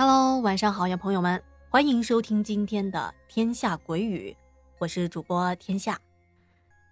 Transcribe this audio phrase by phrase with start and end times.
[0.00, 4.30] Hello，晚上好呀，朋友们，欢迎收听今天的《天下鬼语》，
[4.78, 6.00] 我是主播天下。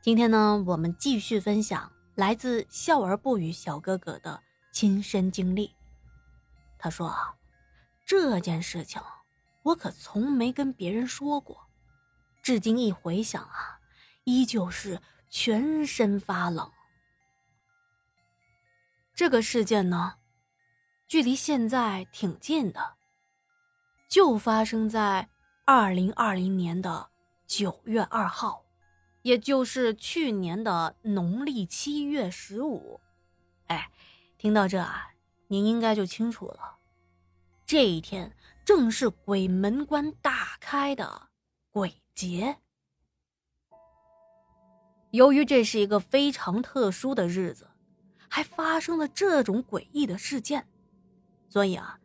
[0.02, 5.72] 今天呢，我们继续分享来自笑而不语小哥哥的亲身经历。
[6.80, 7.36] 他说啊，
[8.04, 9.00] 这件事情
[9.62, 11.68] 我可从没跟别人说过，
[12.42, 13.78] 至今一回想啊，
[14.24, 16.68] 依旧是全身发冷。
[19.14, 20.14] 这个事件呢，
[21.06, 22.95] 距离现在挺近的。
[24.08, 25.28] 就发生在
[25.64, 27.10] 二零二零年的
[27.46, 28.64] 九月二号，
[29.22, 33.00] 也就是去年的农历七月十五。
[33.66, 33.90] 哎，
[34.38, 35.10] 听到这啊，
[35.48, 36.76] 您应该就清楚了。
[37.66, 41.28] 这一天正是鬼门关大开的
[41.72, 42.58] 鬼节。
[45.10, 47.68] 由于这是一个非常特殊的日子，
[48.28, 50.68] 还发生了这种诡异的事件，
[51.48, 51.98] 所以啊。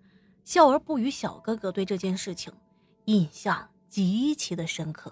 [0.51, 2.51] 笑而不语，小哥哥对这件事情
[3.05, 5.09] 印象极其的深刻。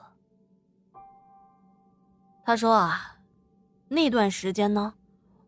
[2.43, 3.15] 他说啊，
[3.87, 4.95] 那段时间呢，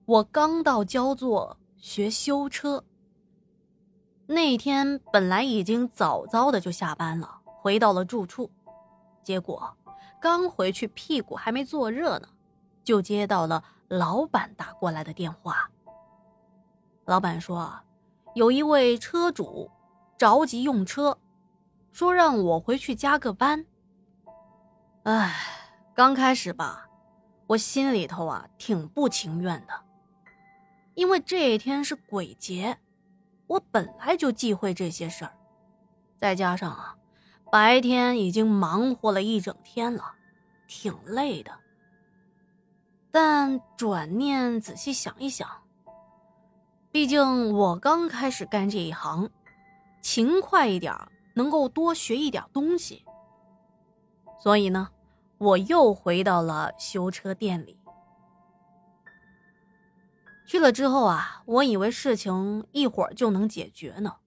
[0.06, 2.86] 我刚到焦作学修车。
[4.28, 8.50] 那天本来已经早早的就下班了，回到了住处，
[9.22, 9.76] 结果
[10.22, 12.30] 刚回去，屁股还没坐热呢，
[12.82, 15.70] 就接到了老板打过来的电话。
[17.04, 17.70] 老板说。
[18.34, 19.70] 有一位车主
[20.22, 21.18] 着急用车，
[21.92, 23.66] 说让我回去加个班。
[25.02, 25.36] 哎，
[25.96, 26.88] 刚开始吧，
[27.48, 29.74] 我心里头啊挺不情愿的，
[30.94, 32.78] 因为这一天是鬼节，
[33.48, 35.34] 我本来就忌讳这些事儿，
[36.20, 36.96] 再加上啊，
[37.52, 40.14] 白天已经忙活了一整天了，
[40.68, 41.52] 挺累的。
[43.10, 45.50] 但转念仔细想一想。
[46.92, 49.28] 毕竟我刚开始干这一行，
[50.02, 50.94] 勤快一点
[51.34, 53.06] 能够多学一点东西。
[54.40, 54.90] 所以呢，
[55.38, 57.78] 我又回到了修车店里。
[60.48, 64.18] 去了之后啊，我以为事情一会儿就能解决呢，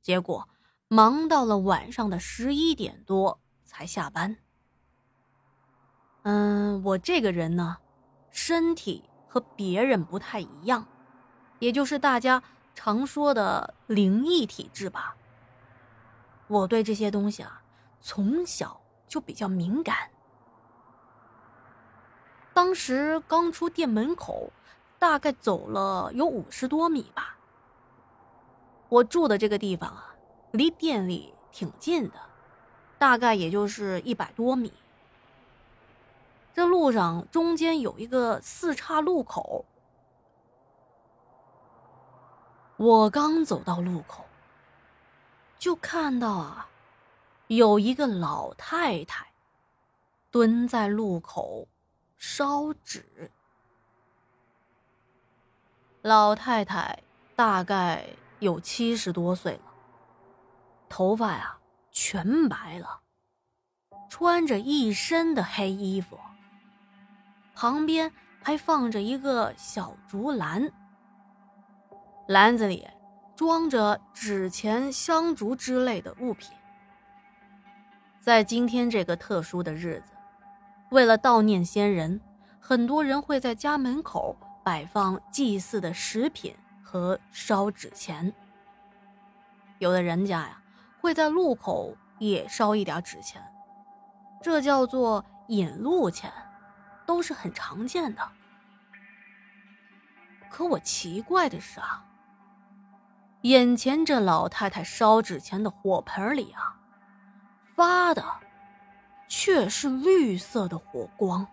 [0.00, 0.48] 结果
[0.88, 4.38] 忙到了晚上的十一点多才下班。
[6.22, 7.76] 嗯，我这个人呢，
[8.30, 10.86] 身体和别人不太一样。
[11.58, 12.42] 也就是大家
[12.74, 15.16] 常说的灵异体质吧。
[16.48, 17.62] 我对这些东西啊，
[18.00, 20.10] 从小就比较敏感。
[22.54, 24.52] 当时刚出店门口，
[24.98, 27.36] 大概走了有五十多米吧。
[28.88, 30.14] 我住的这个地方啊，
[30.50, 32.20] 离店里挺近的，
[32.98, 34.72] 大概也就是一百多米。
[36.52, 39.64] 这路上中间有一个四岔路口。
[42.76, 44.24] 我刚走到路口，
[45.58, 46.68] 就看到啊，
[47.46, 49.26] 有一个老太太
[50.30, 51.68] 蹲在路口
[52.16, 53.30] 烧纸。
[56.00, 57.00] 老太太
[57.36, 58.04] 大概
[58.40, 59.72] 有七十多岁了，
[60.88, 61.56] 头发呀
[61.92, 63.00] 全白了，
[64.08, 66.18] 穿着一身的黑衣服，
[67.54, 68.12] 旁边
[68.42, 70.72] 还放着一个小竹篮。
[72.32, 72.88] 篮子里
[73.36, 76.50] 装着纸钱、香烛之类的物品。
[78.22, 80.14] 在今天这个特殊的日子，
[80.90, 82.18] 为了悼念先人，
[82.58, 84.34] 很多人会在家门口
[84.64, 88.32] 摆放祭祀的食品和烧纸钱。
[89.78, 90.62] 有的人家呀，
[91.02, 93.42] 会在路口也烧一点纸钱，
[94.40, 96.32] 这叫做引路钱，
[97.04, 98.26] 都是很常见的。
[100.50, 102.02] 可我奇怪的是啊。
[103.42, 106.76] 眼前这老太太烧纸钱的火盆里啊，
[107.74, 108.24] 发的
[109.28, 111.46] 却是绿色的火光。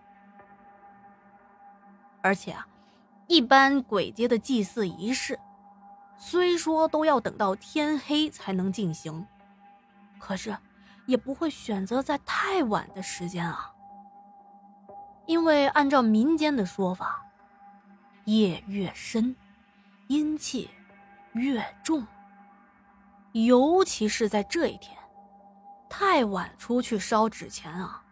[2.22, 2.66] 而且啊，
[3.26, 5.38] 一般鬼节的祭祀仪式，
[6.16, 9.26] 虽说都要等到天黑才能进行，
[10.18, 10.56] 可是
[11.06, 13.72] 也不会选择在太晚的时间啊。
[15.26, 17.24] 因为按照民间的说法，
[18.26, 19.34] 夜越深，
[20.08, 20.70] 阴气。
[21.32, 22.06] 越重，
[23.32, 24.98] 尤其是在这一天，
[25.88, 28.02] 太晚出去烧纸钱啊，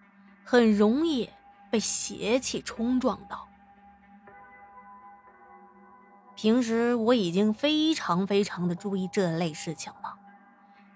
[0.44, 1.28] 很容易
[1.70, 3.46] 被邪气冲撞到。
[6.36, 10.14] 平时我已经非常非常的注意这类事情了，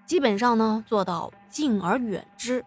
[0.05, 2.65] 基本上呢做到敬而远之。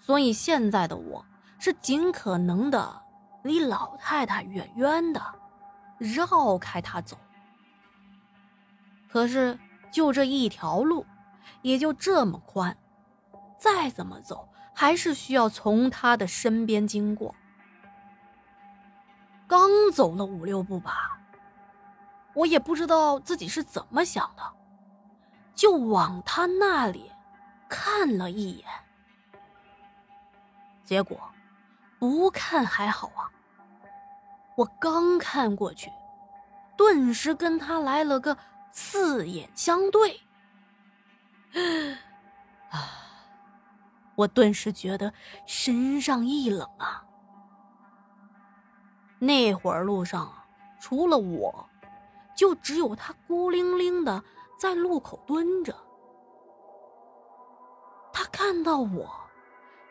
[0.00, 1.24] 所以现在的我
[1.58, 3.02] 是尽可能的
[3.42, 5.20] 离老太太远远的，
[5.98, 7.18] 绕开她走。
[9.14, 9.56] 可是
[9.92, 11.06] 就这一条路，
[11.62, 12.76] 也就这么宽，
[13.56, 17.32] 再怎么走，还是需要从他的身边经过。
[19.46, 21.20] 刚走了五六步吧，
[22.34, 24.42] 我也不知道自己是怎么想的，
[25.54, 27.08] 就往他那里
[27.68, 28.66] 看了一眼。
[30.82, 31.16] 结果，
[32.00, 33.30] 不看还好啊，
[34.56, 35.88] 我刚看过去，
[36.76, 38.36] 顿时跟他来了个
[38.74, 40.20] 四眼相对。
[42.70, 42.90] 啊！
[44.16, 45.12] 我顿时觉得
[45.46, 47.04] 身上一冷啊。
[49.20, 50.32] 那会儿路上，
[50.80, 51.68] 除了我，
[52.36, 54.22] 就只有他孤零零的
[54.58, 55.74] 在路口蹲着。
[58.12, 59.08] 他看到我，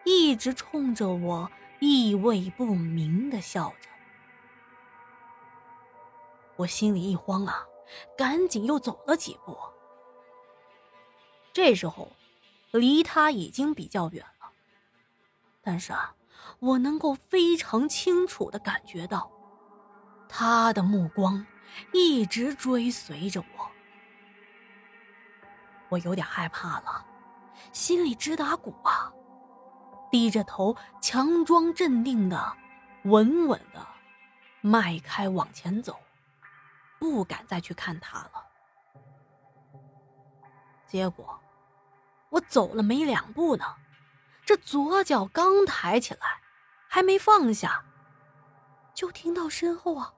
[0.04, 3.90] 一直冲着我意味不明的笑着。
[6.58, 7.66] 我心里一慌啊，
[8.18, 9.58] 赶紧又走了几步。
[11.52, 12.12] 这时候，
[12.72, 14.52] 离他已经比较远了，
[15.62, 16.16] 但是啊。
[16.60, 19.30] 我能够非常清楚的感觉到，
[20.30, 21.46] 他的目光
[21.94, 23.72] 一直追随着我。
[25.90, 27.06] 我有点害怕了，
[27.72, 29.12] 心里直打鼓啊，
[30.12, 32.54] 低着头，强装镇定的，
[33.04, 33.86] 稳稳的
[34.62, 35.98] 迈开往前走，
[37.04, 38.32] 不敢再去看他了。
[40.88, 41.38] 结果，
[42.30, 43.66] 我走了没两步呢，
[44.46, 46.40] 这左脚刚抬起来。
[46.88, 47.84] 还没放下，
[48.94, 50.14] 就听到身后啊，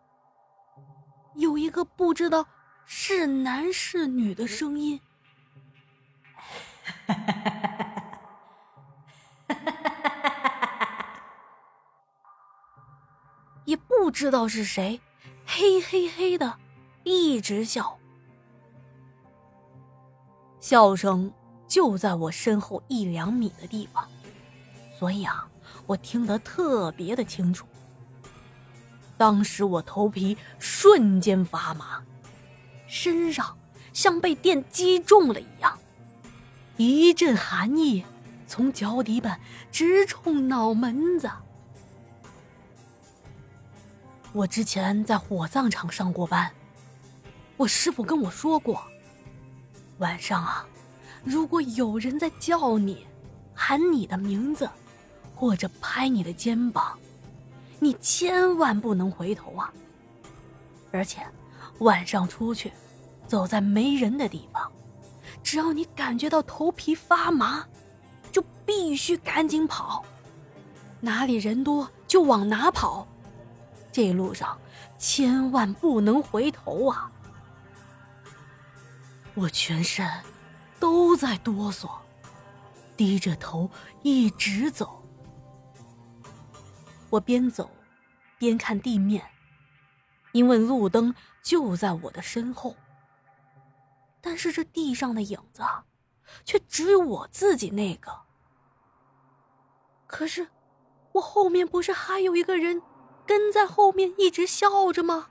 [1.34, 2.46] 有一个不知道
[2.86, 5.02] 是男是女的声音，
[13.64, 15.02] 也不知道是谁，
[15.48, 16.60] 嘿嘿嘿的
[17.06, 17.98] 一直笑，
[20.60, 21.32] 笑声
[21.66, 24.06] 就在我身后一两米的地方，
[25.00, 25.48] 所以啊。
[25.88, 27.68] 我听得特别的清楚。
[29.18, 32.04] 当时我头皮瞬间发麻，
[32.88, 33.56] 身上
[33.94, 35.78] 像被电击中了一样，
[36.78, 38.04] 一阵寒意
[38.48, 39.40] 从脚底板
[39.72, 41.30] 直冲脑门子。
[44.34, 46.52] 我之前在火葬场上过班，
[47.58, 48.84] 我师傅跟我说过，
[50.00, 50.66] 晚上啊，
[51.24, 53.06] 如果有人在叫你，
[53.54, 54.70] 喊你的名字。
[55.38, 56.98] 或者拍你的肩膀，
[57.78, 59.70] 你千万不能回头啊！
[60.94, 61.20] 而且
[61.80, 62.72] 晚上出去，
[63.28, 64.72] 走在没人的地方，
[65.44, 67.68] 只要你感觉到头皮发麻，
[68.32, 70.06] 就必须赶紧跑，
[71.02, 73.06] 哪里人多就往哪跑。
[73.92, 74.58] 这路上
[74.98, 77.12] 千万不能回头啊！
[79.36, 80.08] 我全身
[80.80, 81.90] 都在哆嗦，
[82.96, 83.70] 低着头
[84.02, 85.04] 一直走。
[87.10, 87.70] 我边走，
[88.38, 89.24] 边看地面，
[90.32, 92.76] 因为路灯就在我的身后。
[94.22, 95.62] 但是这地上的影子，
[96.44, 98.22] 却只有我自己那个。
[100.08, 100.48] 可是，
[101.12, 102.82] 我后面不是还有一个人
[103.26, 105.28] 跟在后面一直笑着吗？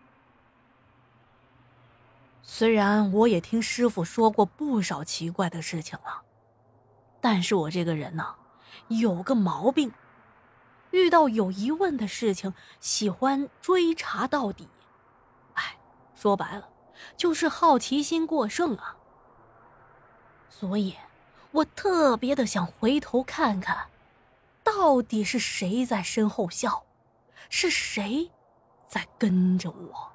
[2.47, 6.23] 虽然我也听师傅说过不少奇怪的事情了，
[7.19, 8.35] 但是我这个人呢，
[8.89, 9.91] 有个毛病。
[10.91, 14.69] 遇到有疑问的事情，喜欢追查到底。
[15.55, 15.77] 哎，
[16.15, 16.69] 说白了，
[17.17, 18.95] 就是好奇心过剩啊。
[20.51, 20.95] 所以，
[21.51, 23.89] 我特别的想回头看看，
[24.63, 26.85] 到底是谁在身后笑，
[27.49, 28.31] 是谁
[28.87, 30.14] 在跟着我。